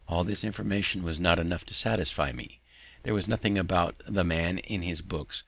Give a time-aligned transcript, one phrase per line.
[0.07, 2.59] All this information was not enough to satisfy me;
[3.03, 5.39] there was nothing about the man in his books.